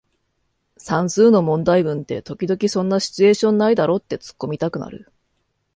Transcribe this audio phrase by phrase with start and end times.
[0.77, 5.11] 算数の問題文って時々そんなシチュエーションないだろってツッコミたくなる